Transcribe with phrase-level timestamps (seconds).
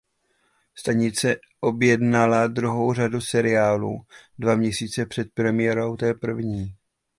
[0.75, 4.05] Stanice objednala druhou řadu seriálu
[4.39, 6.75] dva měsíce před premiérou té první.